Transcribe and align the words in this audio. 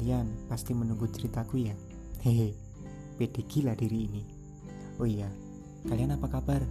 Kalian 0.00 0.48
pasti 0.48 0.72
menunggu 0.72 1.12
ceritaku 1.12 1.60
ya? 1.60 1.76
Hehe, 2.24 2.56
pede 3.20 3.44
gila 3.44 3.76
diri 3.76 4.08
ini. 4.08 4.24
Oh 4.96 5.04
iya, 5.04 5.28
kalian 5.92 6.16
apa 6.16 6.24
kabar? 6.24 6.64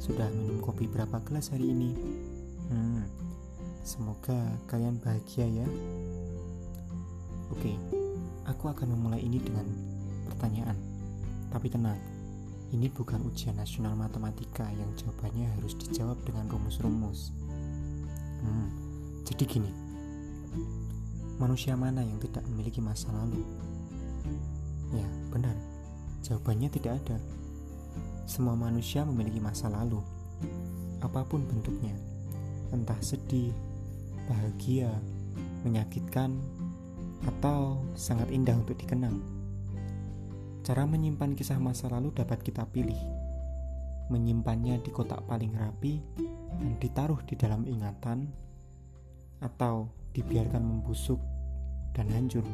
Sudah 0.00 0.24
minum 0.32 0.56
kopi 0.64 0.88
berapa 0.88 1.20
gelas 1.20 1.52
hari 1.52 1.68
ini? 1.68 1.92
Hmm, 2.72 3.04
semoga 3.84 4.56
kalian 4.72 4.96
bahagia 5.04 5.44
ya. 5.52 5.68
Oke, 7.52 7.76
aku 8.48 8.72
akan 8.72 8.88
memulai 8.88 9.20
ini 9.20 9.36
dengan 9.36 9.68
pertanyaan. 10.32 10.80
Tapi 11.52 11.68
tenang, 11.68 12.00
ini 12.72 12.88
bukan 12.88 13.20
ujian 13.28 13.60
nasional 13.60 13.92
matematika 13.92 14.64
yang 14.64 14.88
jawabannya 14.96 15.44
harus 15.60 15.76
dijawab 15.76 16.16
dengan 16.24 16.48
rumus-rumus. 16.48 17.36
Hmm, 18.40 18.72
jadi 19.28 19.44
gini, 19.44 19.89
manusia 21.40 21.72
mana 21.72 22.04
yang 22.04 22.20
tidak 22.20 22.44
memiliki 22.52 22.84
masa 22.84 23.08
lalu? 23.16 23.40
Ya, 24.92 25.08
benar. 25.32 25.56
Jawabannya 26.20 26.68
tidak 26.68 27.00
ada. 27.00 27.16
Semua 28.28 28.52
manusia 28.52 29.08
memiliki 29.08 29.40
masa 29.40 29.72
lalu, 29.72 30.04
apa 31.00 31.24
pun 31.24 31.48
bentuknya, 31.48 31.96
entah 32.76 33.00
sedih, 33.00 33.56
bahagia, 34.28 34.92
menyakitkan, 35.64 36.36
atau 37.24 37.80
sangat 37.96 38.28
indah 38.28 38.60
untuk 38.60 38.76
dikenang. 38.76 39.16
Cara 40.60 40.84
menyimpan 40.84 41.32
kisah 41.32 41.56
masa 41.56 41.88
lalu 41.88 42.12
dapat 42.12 42.44
kita 42.44 42.68
pilih. 42.68 43.00
Menyimpannya 44.12 44.84
di 44.84 44.92
kotak 44.92 45.24
paling 45.24 45.56
rapi 45.56 46.04
dan 46.60 46.76
ditaruh 46.76 47.24
di 47.24 47.34
dalam 47.34 47.64
ingatan, 47.64 48.28
atau 49.40 49.88
dibiarkan 50.12 50.62
membusuk 50.62 51.29
dan 51.94 52.06
hancur. 52.10 52.44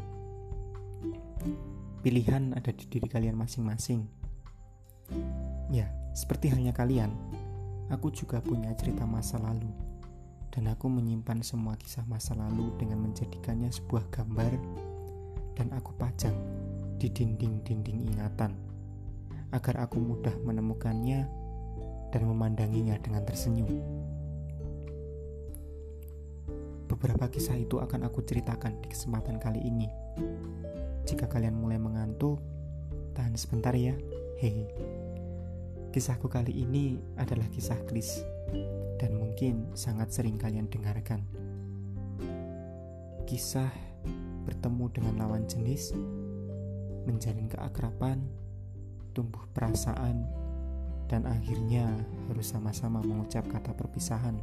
Pilihan 2.00 2.54
ada 2.54 2.70
di 2.70 2.86
diri 2.86 3.10
kalian 3.10 3.34
masing-masing. 3.34 4.06
Ya, 5.70 5.90
seperti 6.14 6.54
halnya 6.54 6.70
kalian, 6.70 7.10
aku 7.90 8.14
juga 8.14 8.38
punya 8.38 8.70
cerita 8.78 9.02
masa 9.02 9.42
lalu, 9.42 9.70
dan 10.54 10.70
aku 10.70 10.86
menyimpan 10.86 11.42
semua 11.42 11.74
kisah 11.74 12.06
masa 12.06 12.38
lalu 12.38 12.70
dengan 12.78 13.02
menjadikannya 13.02 13.70
sebuah 13.74 14.06
gambar, 14.14 14.54
dan 15.58 15.74
aku 15.74 15.94
pajang 15.98 16.34
di 16.96 17.10
dinding-dinding 17.10 18.14
ingatan, 18.14 18.54
agar 19.50 19.86
aku 19.86 19.98
mudah 19.98 20.34
menemukannya 20.46 21.26
dan 22.14 22.22
memandanginya 22.22 22.96
dengan 23.02 23.26
tersenyum. 23.26 24.05
Beberapa 26.96 27.28
kisah 27.28 27.60
itu 27.60 27.76
akan 27.76 28.08
aku 28.08 28.24
ceritakan 28.24 28.80
di 28.80 28.88
kesempatan 28.88 29.36
kali 29.36 29.60
ini. 29.60 29.84
Jika 31.04 31.28
kalian 31.28 31.52
mulai 31.52 31.76
mengantuk, 31.76 32.40
tahan 33.12 33.36
sebentar 33.36 33.76
ya. 33.76 33.92
Hehe. 34.40 34.64
Kisahku 35.92 36.32
kali 36.32 36.56
ini 36.56 36.96
adalah 37.20 37.44
kisah 37.52 37.76
klis 37.84 38.24
dan 38.96 39.12
mungkin 39.12 39.76
sangat 39.76 40.08
sering 40.08 40.40
kalian 40.40 40.72
dengarkan. 40.72 41.20
Kisah 43.28 43.68
bertemu 44.48 44.88
dengan 44.88 45.20
lawan 45.20 45.44
jenis, 45.44 45.92
menjalin 47.04 47.52
keakraban, 47.52 48.24
tumbuh 49.12 49.44
perasaan, 49.52 50.24
dan 51.12 51.28
akhirnya 51.28 51.92
harus 52.32 52.56
sama-sama 52.56 53.04
mengucap 53.04 53.44
kata 53.52 53.76
perpisahan. 53.76 54.40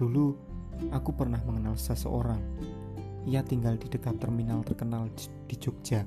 Dulu, 0.00 0.53
aku 0.94 1.14
pernah 1.14 1.40
mengenal 1.44 1.78
seseorang. 1.78 2.40
Ia 3.24 3.40
tinggal 3.40 3.80
di 3.80 3.88
dekat 3.88 4.20
terminal 4.20 4.60
terkenal 4.62 5.08
di 5.48 5.56
Jogja 5.56 6.04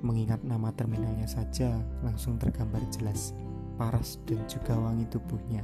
Mengingat 0.00 0.40
nama 0.40 0.72
terminalnya 0.72 1.28
saja 1.28 1.76
langsung 2.00 2.40
tergambar 2.40 2.80
jelas 2.88 3.36
paras 3.76 4.16
dan 4.24 4.40
juga 4.48 4.72
wangi 4.72 5.04
tubuhnya. 5.12 5.60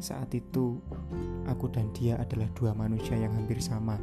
Saat 0.00 0.32
itu, 0.32 0.80
aku 1.44 1.68
dan 1.68 1.92
dia 1.92 2.16
adalah 2.16 2.48
dua 2.56 2.72
manusia 2.72 3.20
yang 3.20 3.36
hampir 3.36 3.60
sama. 3.60 4.00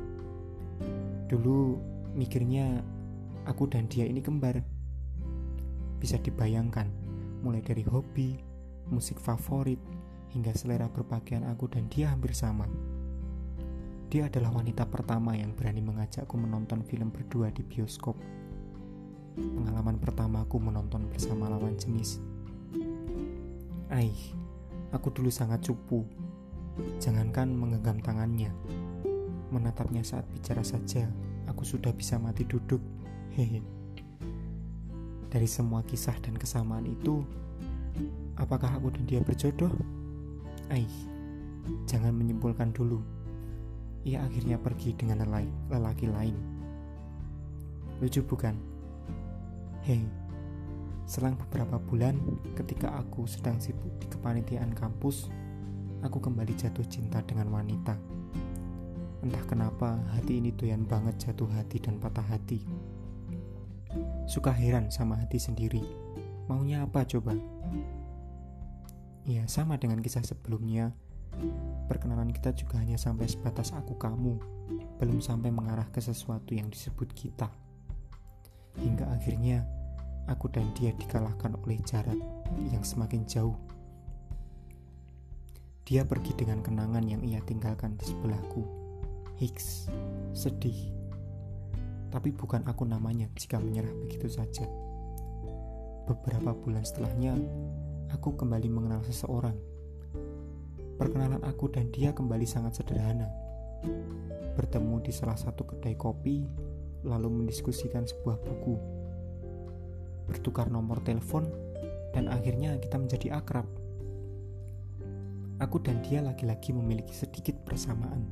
Dulu 1.26 1.82
mikirnya 2.14 2.86
aku 3.50 3.66
dan 3.66 3.90
dia 3.90 4.06
ini 4.06 4.22
kembar. 4.22 4.62
Bisa 5.98 6.22
dibayangkan, 6.22 6.86
mulai 7.42 7.66
dari 7.66 7.82
hobi, 7.82 8.38
musik 8.94 9.18
favorit, 9.18 9.82
hingga 10.32 10.52
selera 10.56 10.92
berpakaian 10.92 11.48
aku 11.48 11.72
dan 11.72 11.88
dia 11.92 12.12
hampir 12.12 12.36
sama. 12.36 12.68
Dia 14.08 14.32
adalah 14.32 14.56
wanita 14.56 14.88
pertama 14.88 15.36
yang 15.36 15.52
berani 15.52 15.84
mengajakku 15.84 16.40
menonton 16.40 16.84
film 16.88 17.12
berdua 17.12 17.52
di 17.52 17.64
bioskop 17.64 18.16
pengalaman 19.38 20.02
pertamaku 20.02 20.58
menonton 20.58 21.06
bersama 21.14 21.46
lawan 21.46 21.78
jenis. 21.78 22.18
Aih, 23.94 24.18
aku 24.90 25.14
dulu 25.14 25.30
sangat 25.30 25.62
cupu. 25.64 26.04
Jangankan 27.02 27.54
menggenggam 27.58 27.98
tangannya, 28.02 28.54
menatapnya 29.50 30.06
saat 30.06 30.26
bicara 30.30 30.62
saja, 30.62 31.10
aku 31.50 31.66
sudah 31.66 31.90
bisa 31.94 32.22
mati 32.22 32.46
duduk. 32.46 32.82
Hehe. 33.34 33.62
Dari 35.28 35.50
semua 35.50 35.82
kisah 35.86 36.18
dan 36.22 36.38
kesamaan 36.38 36.86
itu, 36.86 37.26
apakah 38.38 38.78
aku 38.78 38.94
dan 38.94 39.10
dia 39.10 39.22
berjodoh? 39.22 39.74
Aih, 40.68 40.92
jangan 41.88 42.12
menyimpulkan 42.12 42.76
dulu. 42.76 43.00
Ia 44.04 44.28
akhirnya 44.28 44.60
pergi 44.60 44.92
dengan 45.00 45.24
lelaki 45.72 46.12
lain. 46.12 46.36
Lucu 48.04 48.20
bukan? 48.20 48.52
Hei, 49.88 50.04
selang 51.08 51.40
beberapa 51.40 51.80
bulan 51.80 52.20
ketika 52.60 53.00
aku 53.00 53.24
sedang 53.24 53.64
sibuk 53.64 53.96
di 53.96 54.12
kepanitiaan 54.12 54.76
kampus, 54.76 55.32
aku 56.04 56.20
kembali 56.20 56.52
jatuh 56.60 56.84
cinta 56.92 57.24
dengan 57.24 57.48
wanita. 57.48 57.96
Entah 59.24 59.44
kenapa 59.48 59.96
hati 60.20 60.44
ini 60.44 60.52
doyan 60.52 60.84
banget 60.84 61.32
jatuh 61.32 61.48
hati 61.56 61.80
dan 61.80 61.96
patah 61.96 62.28
hati. 62.28 62.60
Suka 64.28 64.52
heran 64.52 64.92
sama 64.92 65.16
hati 65.16 65.40
sendiri. 65.40 65.88
Maunya 66.52 66.84
apa 66.84 67.08
coba? 67.08 67.34
Ya, 69.28 69.44
sama 69.52 69.76
dengan 69.76 70.00
kisah 70.00 70.24
sebelumnya. 70.24 70.96
Perkenalan 71.92 72.32
kita 72.32 72.56
juga 72.56 72.80
hanya 72.80 72.96
sampai 72.96 73.28
sebatas 73.28 73.76
aku 73.76 74.00
kamu, 74.00 74.40
belum 75.04 75.20
sampai 75.20 75.52
mengarah 75.52 75.84
ke 75.92 76.00
sesuatu 76.00 76.56
yang 76.56 76.72
disebut 76.72 77.12
kita. 77.12 77.52
Hingga 78.80 79.04
akhirnya 79.12 79.68
aku 80.32 80.48
dan 80.48 80.72
dia 80.80 80.96
dikalahkan 80.96 81.60
oleh 81.60 81.76
jarak 81.84 82.16
yang 82.72 82.80
semakin 82.88 83.28
jauh. 83.28 83.60
Dia 85.84 86.08
pergi 86.08 86.32
dengan 86.32 86.64
kenangan 86.64 87.04
yang 87.04 87.20
ia 87.20 87.44
tinggalkan 87.44 88.00
di 88.00 88.08
sebelahku. 88.08 88.64
Hicks, 89.44 89.92
sedih. 90.32 90.96
Tapi 92.16 92.32
bukan 92.32 92.64
aku 92.64 92.88
namanya 92.88 93.28
jika 93.36 93.60
menyerah 93.60 93.92
begitu 94.08 94.32
saja. 94.32 94.64
Beberapa 96.08 96.56
bulan 96.56 96.88
setelahnya, 96.88 97.36
aku 98.18 98.34
kembali 98.34 98.66
mengenal 98.74 99.06
seseorang. 99.06 99.54
Perkenalan 100.98 101.46
aku 101.46 101.70
dan 101.70 101.94
dia 101.94 102.10
kembali 102.10 102.50
sangat 102.50 102.82
sederhana. 102.82 103.30
Bertemu 104.58 105.06
di 105.06 105.14
salah 105.14 105.38
satu 105.38 105.62
kedai 105.70 105.94
kopi, 105.94 106.42
lalu 107.06 107.30
mendiskusikan 107.30 108.10
sebuah 108.10 108.42
buku 108.42 108.98
bertukar 110.28 110.68
nomor 110.68 111.00
telepon, 111.08 111.48
dan 112.12 112.28
akhirnya 112.28 112.76
kita 112.84 113.00
menjadi 113.00 113.40
akrab. 113.40 113.66
Aku 115.58 115.82
dan 115.82 116.04
dia 116.06 116.22
lagi-lagi 116.22 116.76
memiliki 116.76 117.16
sedikit 117.16 117.56
persamaan. 117.64 118.28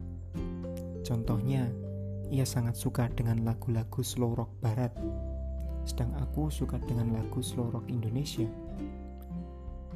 Contohnya, 1.02 1.72
ia 2.30 2.44
sangat 2.44 2.76
suka 2.76 3.10
dengan 3.16 3.42
lagu-lagu 3.48 4.04
slow 4.04 4.36
rock 4.36 4.52
barat, 4.60 4.92
sedang 5.88 6.14
aku 6.20 6.52
suka 6.52 6.78
dengan 6.84 7.16
lagu 7.16 7.40
slow 7.40 7.72
rock 7.72 7.88
Indonesia. 7.88 8.46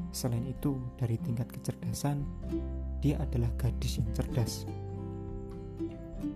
Selain 0.09 0.41
itu, 0.49 0.77
dari 0.97 1.21
tingkat 1.21 1.53
kecerdasan, 1.53 2.25
dia 2.99 3.21
adalah 3.21 3.49
gadis 3.61 4.01
yang 4.01 4.09
cerdas. 4.17 4.65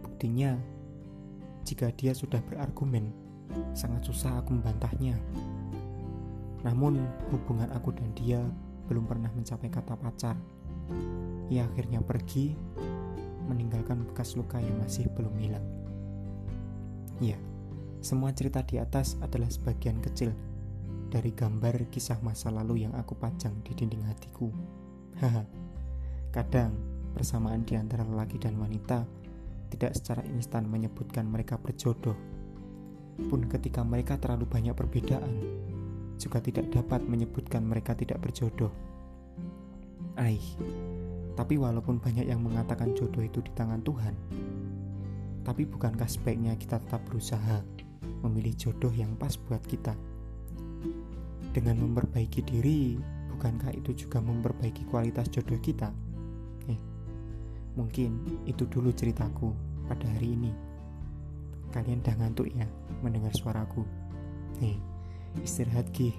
Buktinya, 0.05 0.53
jika 1.65 1.89
dia 1.97 2.13
sudah 2.13 2.39
berargumen, 2.45 3.09
sangat 3.73 4.05
susah 4.05 4.39
aku 4.39 4.53
membantahnya. 4.53 5.17
Namun, 6.61 7.01
hubungan 7.33 7.67
aku 7.73 7.91
dan 7.91 8.13
dia 8.13 8.39
belum 8.87 9.09
pernah 9.09 9.33
mencapai 9.33 9.67
kata 9.73 9.97
pacar. 9.97 10.37
Ia 11.49 11.65
akhirnya 11.65 11.99
pergi, 11.99 12.55
meninggalkan 13.49 14.07
bekas 14.07 14.37
luka 14.37 14.61
yang 14.61 14.77
masih 14.79 15.09
belum 15.11 15.33
hilang. 15.41 15.65
Ya, 17.19 17.37
semua 17.99 18.31
cerita 18.35 18.63
di 18.63 18.79
atas 18.79 19.15
adalah 19.19 19.47
sebagian 19.47 19.99
kecil 19.99 20.31
dari 21.13 21.29
gambar 21.29 21.93
kisah 21.93 22.17
masa 22.25 22.49
lalu 22.49 22.89
yang 22.89 22.97
aku 22.97 23.13
pajang 23.13 23.53
di 23.61 23.77
dinding 23.77 24.01
hatiku. 24.09 24.49
Haha, 25.21 25.45
kadang 26.33 26.73
persamaan 27.13 27.61
di 27.61 27.77
antara 27.77 28.01
lelaki 28.01 28.41
dan 28.41 28.57
wanita 28.57 29.05
tidak 29.69 29.93
secara 29.93 30.25
instan 30.33 30.65
menyebutkan 30.65 31.29
mereka 31.29 31.61
berjodoh. 31.61 32.17
Pun 33.29 33.45
ketika 33.45 33.85
mereka 33.85 34.17
terlalu 34.17 34.49
banyak 34.49 34.73
perbedaan, 34.73 35.37
juga 36.17 36.41
tidak 36.41 36.73
dapat 36.73 37.05
menyebutkan 37.05 37.61
mereka 37.61 37.93
tidak 37.93 38.17
berjodoh. 38.17 38.73
Aih, 40.17 40.41
tapi 41.37 41.61
walaupun 41.61 42.01
banyak 42.01 42.25
yang 42.25 42.41
mengatakan 42.41 42.97
jodoh 42.97 43.21
itu 43.21 43.37
di 43.45 43.53
tangan 43.53 43.85
Tuhan, 43.85 44.17
tapi 45.45 45.69
bukankah 45.69 46.09
sebaiknya 46.09 46.57
kita 46.57 46.81
tetap 46.81 47.05
berusaha 47.05 47.61
memilih 48.25 48.57
jodoh 48.57 48.89
yang 48.89 49.13
pas 49.13 49.37
buat 49.37 49.61
kita? 49.69 49.93
Dengan 51.53 51.77
memperbaiki 51.85 52.41
diri, 52.41 52.97
bukankah 53.29 53.77
itu 53.77 53.93
juga 53.93 54.17
memperbaiki 54.17 54.89
kualitas 54.89 55.29
jodoh 55.29 55.61
kita? 55.61 55.93
Eh, 56.65 56.79
mungkin 57.77 58.41
itu 58.49 58.65
dulu 58.65 58.89
ceritaku 58.89 59.53
pada 59.85 60.09
hari 60.17 60.33
ini. 60.33 60.49
Kalian 61.69 62.01
udah 62.01 62.15
ngantuk 62.17 62.49
ya 62.49 62.65
mendengar 63.05 63.29
suaraku? 63.37 63.85
Hei, 64.57 64.81
istirahat 65.45 65.93
gih, 65.93 66.17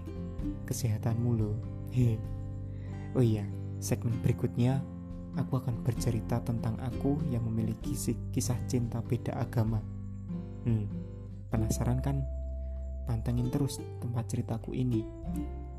kesehatanmu 0.70 1.30
loh. 1.34 1.58
Hei. 1.90 2.14
Oh 3.18 3.22
iya, 3.22 3.42
segmen 3.82 4.14
berikutnya 4.22 4.78
aku 5.34 5.58
akan 5.58 5.82
bercerita 5.82 6.38
tentang 6.46 6.78
aku 6.78 7.18
yang 7.34 7.42
memiliki 7.42 7.98
kisah 8.30 8.58
cinta 8.70 9.02
beda 9.02 9.34
agama. 9.34 9.82
Hmm, 10.62 10.86
penasaran 11.50 11.98
kan? 11.98 12.22
Pantengin 13.04 13.52
terus 13.52 13.80
tempat 14.00 14.28
ceritaku 14.28 14.72
ini. 14.72 15.04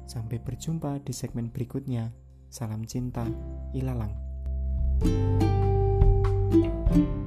Sampai 0.05 0.37
berjumpa 0.37 1.01
di 1.01 1.13
segmen 1.13 1.49
berikutnya. 1.49 2.13
Salam 2.49 2.85
cinta, 2.85 3.25
Ilalang. 3.73 4.13
thank 6.85 6.95
you 6.95 7.24